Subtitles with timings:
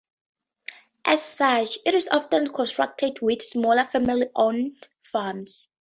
[1.05, 5.67] As such, it is often contrasted with smaller family-owned farms.